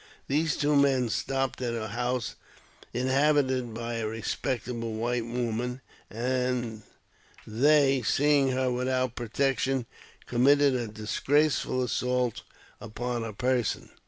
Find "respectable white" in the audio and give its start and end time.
4.07-5.27